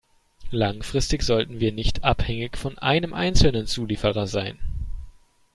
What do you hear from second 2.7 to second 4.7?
einem einzelnen Zulieferer sein.